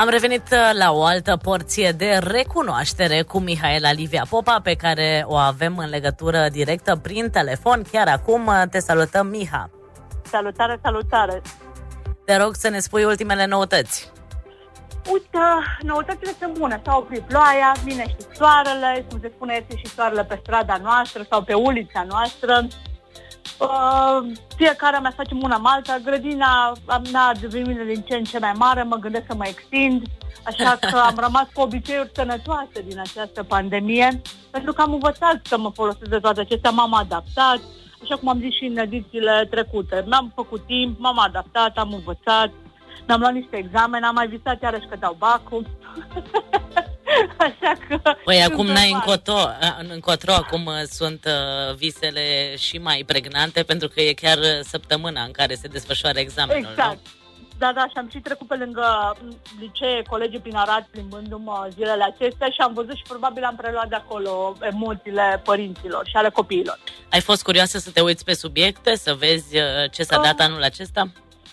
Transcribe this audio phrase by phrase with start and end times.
[0.00, 5.24] Am revenit uh, la o altă porție de recunoaștere cu Mihaela Livia Popa, pe care
[5.26, 7.82] o avem în legătură directă prin telefon.
[7.92, 9.70] Chiar acum uh, te salutăm, Miha.
[10.22, 11.42] Salutare, salutare!
[12.24, 14.12] Te rog să ne spui ultimele noutăți.
[15.12, 15.38] Uite,
[15.82, 16.80] noutățile sunt bune.
[16.84, 21.26] S-a oprit ploaia, vine și soarele, cum se spune, este și soarele pe strada noastră
[21.30, 22.66] sau pe ulița noastră.
[23.60, 26.72] Uh, fiecare mai facem una malta, grădina
[27.12, 30.02] mea devine din ce în ce mai mare, mă gândesc să mă extind,
[30.44, 35.58] așa că am rămas cu obiceiuri sănătoase din această pandemie, pentru că am învățat să
[35.58, 37.60] mă folosesc de toate acestea, m-am adaptat,
[38.02, 40.04] așa cum am zis și în edițiile trecute.
[40.06, 42.50] Mi-am făcut timp, m-am adaptat, am învățat,
[43.06, 45.66] mi-am luat niște examene, am mai visat iarăși că dau bacul.
[47.46, 48.00] Așa că...
[48.24, 49.38] Păi acum n-ai încotro,
[49.92, 55.22] încotro, acum uh, sunt uh, visele și mai pregnante pentru că e chiar uh, săptămâna
[55.22, 56.92] în care se desfășoară examenul, Exact.
[56.94, 57.00] nu?
[57.58, 59.16] Da, da, și am și trecut pe lângă
[59.60, 63.94] licee, colegii prin Arad, plimbându-mă zilele acestea și am văzut și probabil am preluat de
[63.94, 66.78] acolo emoțiile părinților și ale copiilor.
[67.10, 69.56] Ai fost curioasă să te uiți pe subiecte, să vezi
[69.90, 71.10] ce s-a dat anul acesta?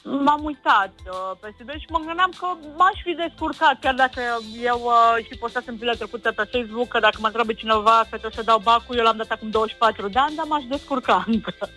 [0.10, 4.22] M-am uitat uh, pe subiect și mă gândeam că m-aș fi descurcat, chiar dacă
[4.62, 8.40] eu uh, și postasem zilele trecute pe Facebook, că dacă mă întreabă cineva că trebuie
[8.40, 11.54] să dau bacul, eu l-am dat acum 24 de ani, dar m-aș descurca încă.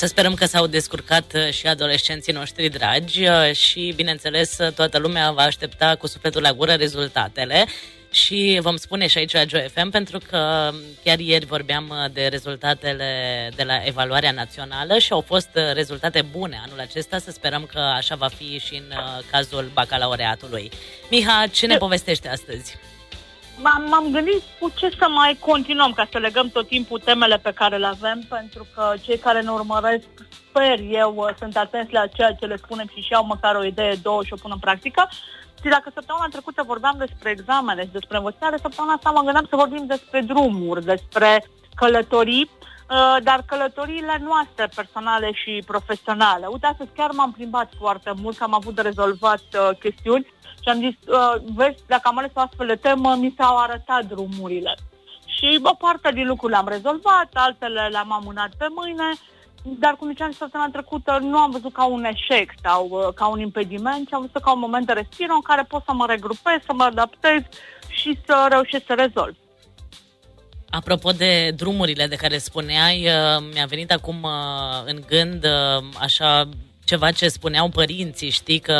[0.00, 4.98] Să sperăm că s-au descurcat uh, și adolescenții noștri dragi uh, și, bineînțeles, uh, toată
[4.98, 7.66] lumea va aștepta cu sufletul la gură rezultatele
[8.16, 10.70] și vom spune și aici la Joy FM pentru că
[11.04, 13.10] chiar ieri vorbeam de rezultatele
[13.56, 18.14] de la evaluarea națională și au fost rezultate bune anul acesta, să sperăm că așa
[18.14, 18.96] va fi și în
[19.30, 20.70] cazul bacalaureatului.
[21.10, 22.76] Miha, ce ne povestește astăzi?
[23.62, 27.52] M-am, m-am gândit cu ce să mai continuăm, ca să legăm tot timpul temele pe
[27.54, 30.06] care le avem, pentru că cei care ne urmăresc,
[30.48, 34.24] sper eu, sunt atenți la ceea ce le spunem și și-au măcar o idee, două
[34.24, 35.08] și o pun în practică.
[35.62, 39.56] Și dacă săptămâna trecută vorbeam despre examene și despre învățare, săptămâna asta mă gândeam să
[39.56, 41.44] vorbim despre drumuri, despre
[41.74, 46.46] călătorii, uh, dar călătoriile noastre personale și profesionale.
[46.46, 50.26] Uite, astăzi chiar m-am plimbat foarte mult, că am avut de rezolvat uh, chestiuni
[50.62, 54.04] și am zis, uh, vezi, dacă am ales o astfel de temă, mi s-au arătat
[54.04, 54.74] drumurile.
[55.26, 59.10] Și o parte din lucruri le-am rezolvat, altele le-am amânat pe mâine,
[59.78, 63.40] dar cum ziceam săptămâna trecută, nu am văzut ca un eșec sau uh, ca un
[63.40, 66.58] impediment, ci am văzut ca un moment de respiro în care pot să mă regrupez,
[66.66, 67.40] să mă adaptez
[67.88, 69.36] și să reușesc să rezolv.
[70.70, 76.48] Apropo de drumurile de care spuneai, uh, mi-a venit acum uh, în gând uh, așa
[76.84, 78.78] ceva ce spuneau părinții, știi că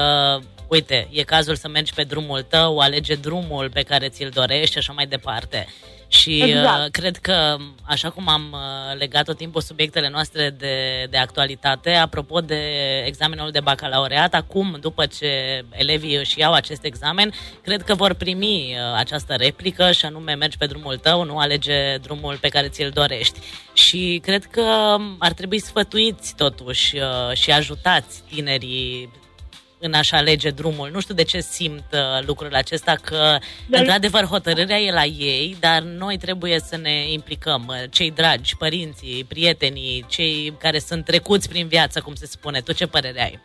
[0.69, 4.79] uite, e cazul să mergi pe drumul tău, alege drumul pe care ți-l dorești și
[4.79, 5.67] așa mai departe.
[6.09, 6.85] Și exact.
[6.85, 11.91] uh, cred că, așa cum am uh, legat tot timpul subiectele noastre de, de actualitate,
[11.91, 12.61] apropo de
[13.07, 18.77] examenul de bacalaureat, acum, după ce elevii își iau acest examen, cred că vor primi
[18.77, 22.91] uh, această replică și anume mergi pe drumul tău, nu alege drumul pe care ți-l
[22.95, 23.39] dorești.
[23.73, 29.11] Și cred că ar trebui sfătuiți totuși uh, și ajutați tinerii
[29.79, 30.91] în a-și alege drumul.
[30.93, 33.39] Nu știu de ce simt uh, lucrul acesta, că
[33.69, 38.57] de într-adevăr hotărârea e la ei, dar noi trebuie să ne implicăm, uh, cei dragi,
[38.57, 42.61] părinții, prietenii, cei care sunt trecuți prin viață, cum se spune.
[42.61, 43.41] Tu ce părere ai?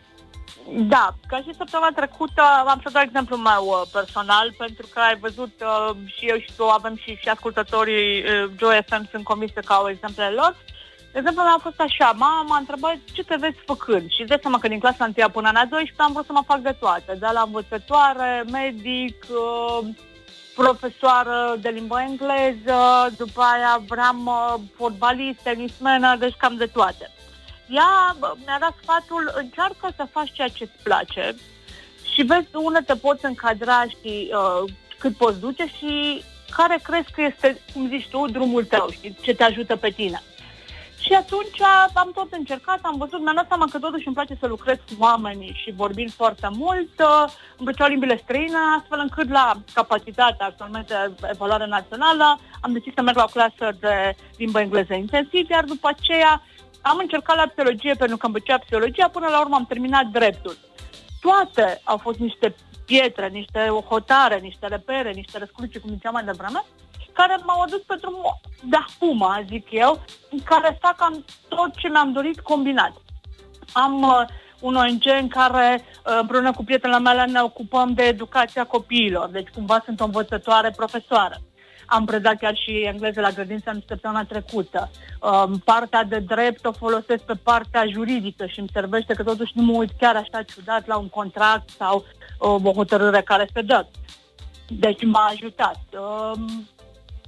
[0.73, 5.17] Da, ca și săptămâna trecută am să dau exemplu meu uh, personal, pentru că ai
[5.19, 9.59] văzut uh, și eu și tu avem și, și ascultătorii uh, Joy FM sunt convise
[9.65, 10.55] că au exemplele lor.
[11.11, 14.59] De exemplu, a fost așa, mama m-a întrebat ce te vezi făcând și de seama
[14.59, 17.27] că din clasa 1 până la 12 am vrut să mă fac de toate, de
[17.33, 19.87] la învățătoare, medic, uh,
[20.55, 22.79] profesoară de limba engleză,
[23.17, 27.11] după aia vreau uh, fotbalist, tenismenă, deci cam de toate.
[27.69, 31.35] Ea mi-a dat sfatul, încearcă să faci ceea ce îți place
[32.13, 36.23] și vezi unde te poți încadra și uh, cât poți duce și
[36.55, 40.21] care crezi că este, cum zici tu, drumul tău, și ce te ajută pe tine.
[41.05, 41.61] Și atunci
[41.93, 44.95] am tot încercat, am văzut, mi-am dat seama că totuși îmi place să lucrez cu
[44.99, 47.25] oamenii și vorbind foarte mult, uh,
[47.57, 50.95] îmi plăceau limbile străine, astfel încât la capacitatea actualmente
[51.31, 55.87] evaluare națională am decis să merg la o clasă de limbă engleză intensiv, iar după
[55.87, 56.41] aceea
[56.81, 60.57] am încercat la psihologie pentru că îmi plăcea psihologia, până la urmă am terminat dreptul.
[61.21, 62.55] Toate au fost niște
[62.85, 63.59] pietre, niște
[63.89, 66.63] hotare, niște repere, niște răscruce, cum ziceam mai devreme,
[67.13, 71.87] care m-au adus pe drumul de acum, zic eu, în care fac am tot ce
[71.87, 72.93] mi-am dorit combinat.
[73.73, 74.25] Am uh,
[74.59, 79.49] un ONG în care uh, împreună cu prietenele mele ne ocupăm de educația copiilor, deci
[79.49, 81.35] cumva sunt o învățătoare profesoară.
[81.85, 84.89] Am predat chiar și engleză la grădința în săptămâna trecută.
[85.21, 89.63] Um, partea de drept o folosesc pe partea juridică și îmi servește că totuși nu
[89.63, 92.05] mă uit chiar așa ciudat la un contract sau
[92.37, 93.85] o hotărâre care se dă.
[94.67, 95.79] Deci m-a ajutat.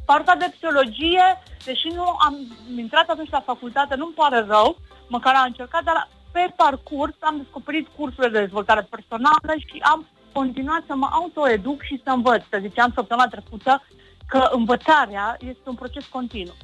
[0.04, 2.36] Um, partea de psihologie, deși nu am
[2.78, 4.78] intrat atunci la facultate, nu-mi pare rău,
[5.08, 10.84] măcar am încercat, dar pe parcurs am descoperit cursurile de dezvoltare personală și am continuat
[10.88, 12.44] să mă autoeduc și să învăț.
[12.50, 13.84] Să ziceam săptămâna trecută
[14.28, 16.56] că învățarea este un proces continuu.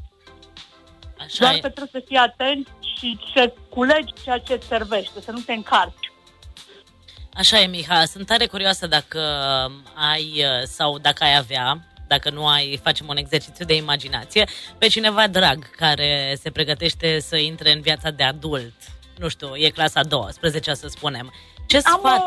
[1.19, 1.59] Așa Doar e.
[1.59, 5.53] că trebuie să fii atent și să culegi ceea ce îți servește, să nu te
[5.53, 6.12] încarci.
[7.33, 8.06] Așa e, Miha.
[8.06, 9.19] Sunt tare curioasă dacă
[10.12, 14.47] ai sau dacă ai avea dacă nu ai, facem un exercițiu de imaginație,
[14.77, 18.73] pe cineva drag care se pregătește să intre în viața de adult.
[19.17, 21.33] Nu știu, e clasa 12, să spunem.
[21.65, 22.21] Ce Am sfat...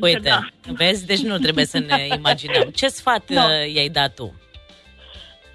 [0.00, 0.48] O uite, da.
[0.72, 1.06] vezi?
[1.06, 2.62] Deci nu trebuie să ne imaginăm.
[2.74, 3.42] Ce sfat no.
[3.50, 4.34] i-ai dat tu?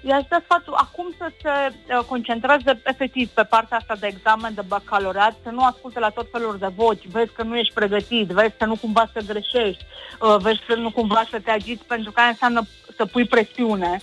[0.02, 1.50] I-aș da sfatul acum să se
[1.94, 6.28] uh, concentreze efectiv pe partea asta de examen de bacalaureat, să nu asculte la tot
[6.32, 9.84] felul de voci, vezi că nu ești pregătit, vezi că nu cumva să greșești,
[10.20, 12.62] uh, vezi că nu cumva să te agiți, pentru că aia înseamnă
[12.96, 14.00] să pui presiune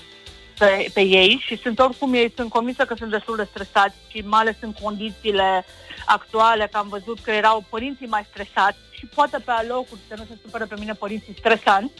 [0.59, 4.23] pe, pe ei și sunt oricum ei sunt convinsă că sunt destul de stresați și
[4.25, 5.65] mai ales în condițiile
[6.05, 10.23] actuale, că am văzut că erau părinții mai stresați și poate pe alocuri să nu
[10.29, 11.93] se supere pe mine părinții stresanți,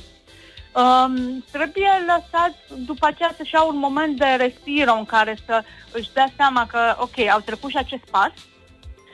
[0.76, 2.56] Um, trebuie lăsat
[2.86, 6.96] după aceea să-și iau un moment de respiro în care să își dea seama că,
[7.00, 8.32] ok, au trecut și acest pas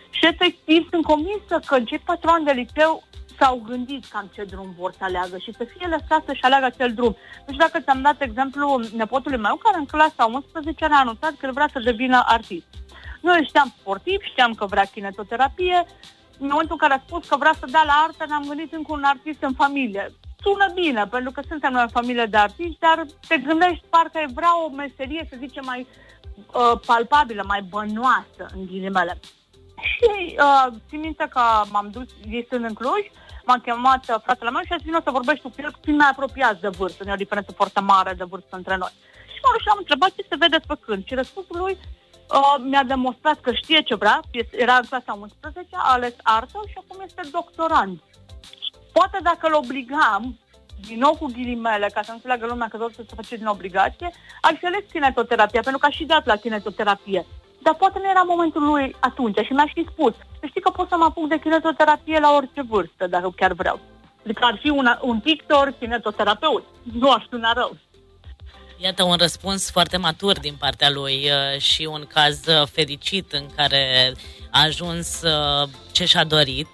[0.09, 3.03] și efectiv sunt convinsă că cei patru ani de liceu
[3.39, 6.93] s-au gândit cam ce drum vor să aleagă și să fie lăsat să-și aleagă acel
[6.93, 7.15] drum.
[7.45, 11.45] Nu știu dacă ți-am dat exemplu nepotului meu care în clasa 11 a anunțat că
[11.45, 12.67] el vrea să devină artist.
[13.21, 15.85] Noi știam sportiv, știam că vrea kinetoterapie,
[16.37, 18.91] în momentul în care a spus că vrea să dea la artă, ne-am gândit încă
[18.91, 20.13] un artist în familie
[20.45, 24.63] sună bine, pentru că suntem noi o familie de artiști, dar te gândești parcă vrea
[24.65, 25.87] o meserie, să zicem, mai
[26.35, 29.19] uh, palpabilă, mai bănoasă, în ghilimele.
[29.91, 33.03] Și uh, țin minte că m-am dus, ei sunt în Cluj,
[33.45, 36.09] m-am chemat uh, fratele meu și a zis, vină să vorbești cu el, fiind mai
[36.11, 38.93] apropiat de vârstă, nu e o diferență foarte mare de vârstă între noi.
[39.33, 43.37] Și mă și am întrebat ce se vede făcând și răspunsul lui uh, mi-a demonstrat
[43.41, 44.19] că știe ce vrea,
[44.51, 47.99] era în clasa 11, a ales artă și acum este doctorand.
[48.97, 50.23] Poate dacă îl obligam,
[50.87, 54.09] din nou cu ghilimele, ca să nu înțeleagă lumea că totul se face din obligație,
[54.41, 57.25] ar fi ales kinetoterapia, pentru că a și dat la kinetoterapie.
[57.61, 60.87] Dar poate nu era momentul lui atunci și mi-a și spus, să știi că pot
[60.89, 63.79] să mă apuc de kinetoterapie la orice vârstă, dacă chiar vreau.
[64.23, 66.63] Adică ar fi un, un pictor kinetoterapeut.
[66.99, 67.77] Nu aș suna rău.
[68.77, 73.45] Iată un răspuns foarte matur din partea lui uh, și un caz uh, fericit în
[73.55, 74.11] care
[74.51, 76.67] a ajuns uh, ce și-a dorit,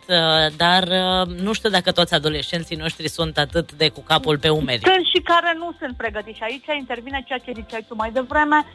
[0.58, 0.88] dar
[1.26, 4.82] nu știu dacă toți adolescenții noștri sunt atât de cu capul pe umeri.
[4.84, 6.38] Sunt și care nu sunt pregătiți.
[6.38, 8.66] Și aici intervine ceea ce ziceai tu mai devreme,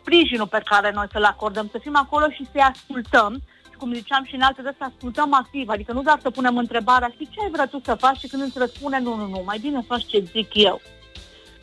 [0.00, 3.42] sprijinul pe care noi să-l acordăm, să fim acolo și să-i ascultăm.
[3.78, 7.12] Cum ziceam și în alte de să ascultăm activ, adică nu doar să punem întrebarea,
[7.18, 8.18] și ce ai vrea tu să faci?
[8.18, 10.80] Și când îți răspune, nu, nu, nu, mai bine faci ce zic eu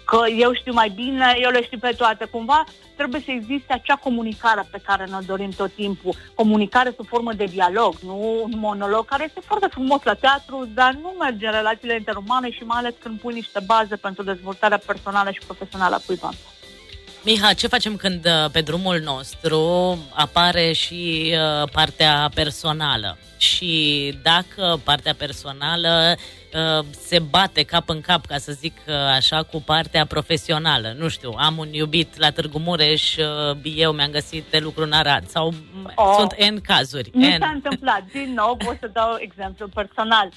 [0.06, 2.26] că eu știu mai bine, eu le știu pe toate.
[2.26, 2.64] Cumva
[2.96, 6.16] trebuie să existe acea comunicare pe care ne dorim tot timpul.
[6.36, 10.94] Comunicare sub formă de dialog, nu un monolog, care este foarte frumos la teatru, dar
[11.02, 15.32] nu merge în relațiile interumane și mai ales când pui niște baze pentru dezvoltarea personală
[15.32, 16.30] și profesională a cuiva.
[17.26, 19.60] Miha, ce facem când uh, pe drumul nostru
[20.14, 23.18] apare și uh, partea personală?
[23.38, 26.16] Și dacă partea personală
[26.54, 28.74] uh, se bate cap în cap, ca să zic
[29.16, 30.96] așa, cu partea profesională.
[30.98, 33.16] Nu știu, am un iubit la Târgu Mureș,
[33.64, 35.54] eu mi-am găsit de lucru în Arad sau
[35.96, 37.10] oh, sunt N cazuri.
[37.14, 40.26] Mi s-a întâmplat, din nou, pot să dau exemplu personal.
[40.26, 40.32] Um,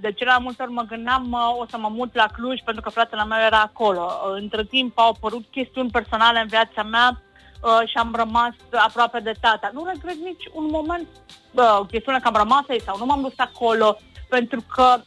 [0.00, 2.90] de cele mai multe ori mă gândeam o să mă mut la Cluj pentru că
[2.90, 4.04] fratele meu era acolo.
[4.04, 7.22] Uh, între timp au apărut chestiuni personale în viața mea
[7.62, 9.70] uh, și am rămas aproape de tata.
[9.72, 11.08] Nu regret nici un moment
[11.50, 13.98] uh, chestiunea că am rămas aici sau nu m-am dus acolo
[14.28, 15.00] pentru că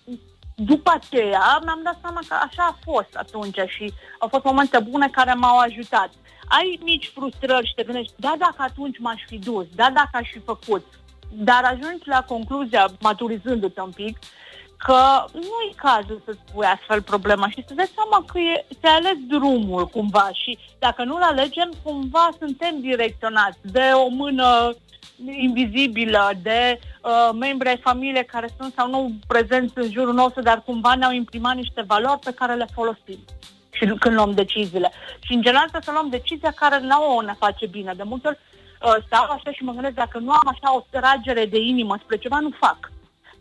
[0.55, 5.09] după aceea mi-am dat seama că așa a fost atunci și au fost momente bune
[5.09, 6.09] care m-au ajutat.
[6.47, 10.29] Ai mici frustrări și te gândești, da, dacă atunci m-aș fi dus, da, dacă aș
[10.29, 10.85] fi făcut,
[11.35, 14.17] dar ajungi la concluzia, maturizându-te un pic,
[14.77, 18.85] că nu e cazul să spui astfel problema și să dai seama că e, ți
[18.85, 24.75] ales drumul cumva și dacă nu-l alegem, cumva suntem direcționați de o mână
[25.25, 30.61] invizibilă, de uh, membri ai familiei care sunt sau nu prezenți în jurul nostru, dar
[30.65, 33.19] cumva ne-au imprimat niște valori pe care le folosim
[33.71, 34.91] și când luăm deciziile.
[35.19, 37.93] Și în general să luăm decizia care nouă ne face bine.
[37.95, 38.39] De multe ori
[38.83, 42.17] uh, stau așa și mă gândesc, dacă nu am așa o tragere de inimă spre
[42.17, 42.91] ceva, nu fac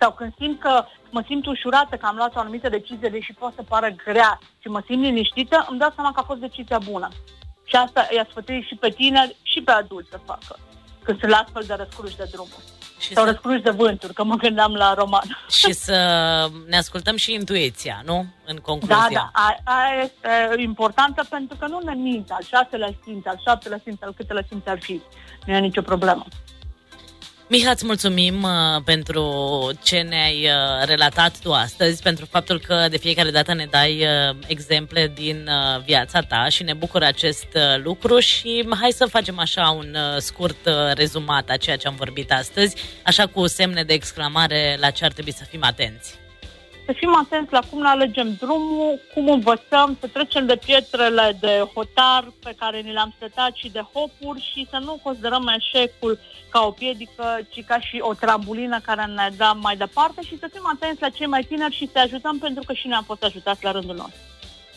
[0.03, 3.55] sau când simt că mă simt ușurată că am luat o anumită decizie, deși poate
[3.57, 7.09] să pară grea și mă simt liniștită, îmi dau seama că a fost decizia bună.
[7.65, 10.59] Și asta i-a sfătuit și pe tineri și pe adulți să facă,
[11.03, 12.67] când sunt la astfel de răscruși de drumuri.
[13.03, 13.31] Și Sau să...
[13.31, 15.39] răspunși de vânturi, că mă gândeam la roman.
[15.51, 15.97] Și să
[16.67, 18.27] ne ascultăm și intuiția, nu?
[18.45, 18.97] În concluzie.
[18.97, 19.31] Da, da.
[19.65, 24.15] Aia este importantă pentru că nu ne mint al șaselea simț, al șaptelea simț, al
[24.17, 25.01] câtelea simț ar fi.
[25.47, 26.25] Nu e nicio problemă.
[27.49, 29.25] Miha, îți mulțumim uh, pentru
[29.83, 34.37] ce ne-ai uh, relatat tu astăzi, pentru faptul că de fiecare dată ne dai uh,
[34.47, 39.39] exemple din uh, viața ta și ne bucură acest uh, lucru și hai să facem
[39.39, 43.83] așa un uh, scurt uh, rezumat a ceea ce am vorbit astăzi, așa cu semne
[43.83, 46.22] de exclamare la ce ar trebui să fim atenți
[46.87, 51.69] să fim atenți la cum ne alegem drumul, cum învățăm, să trecem de pietrele de
[51.75, 56.19] hotar pe care ni le-am setat și de hopuri și să nu considerăm eșecul
[56.51, 60.49] ca o piedică, ci ca și o trambulină care ne dă mai departe și să
[60.53, 63.23] fim atenți la cei mai tineri și să ajutăm pentru că și noi am fost
[63.23, 64.32] ajutați la rândul nostru.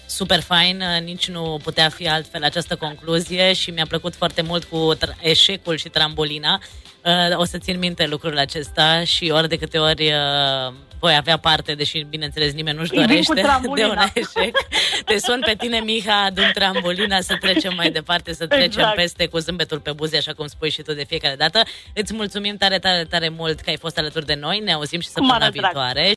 [0.06, 4.98] Super fain, nici nu putea fi altfel această concluzie și mi-a plăcut foarte mult cu
[5.22, 6.62] eșecul și trambolina.
[7.06, 11.38] Uh, o să țin minte lucrul acesta și ori de câte ori uh, voi avea
[11.38, 13.34] parte, deși bineînțeles nimeni nu-și dorește
[13.76, 14.58] de un eșec.
[15.06, 18.96] Te sun pe tine, Miha, dăm trambolina să trecem mai departe, să trecem exact.
[18.96, 21.64] peste cu zâmbetul pe buze, așa cum spui și tu de fiecare dată.
[21.94, 25.08] Îți mulțumim tare, tare, tare mult că ai fost alături de noi, ne auzim și
[25.08, 26.14] săptămâna viitoare.